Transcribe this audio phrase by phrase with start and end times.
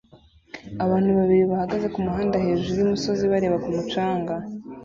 [0.83, 4.33] Abantu babiri bahagaze kumuhanda hejuru yumusozi bareba ku mucanga